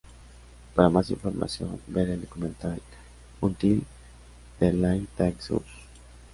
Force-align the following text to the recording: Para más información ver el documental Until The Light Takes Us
Para 0.73 0.89
más 0.89 1.11
información 1.11 1.79
ver 1.85 2.09
el 2.09 2.21
documental 2.21 2.81
Until 3.39 3.83
The 4.59 4.73
Light 4.73 5.07
Takes 5.09 5.53
Us 5.53 5.61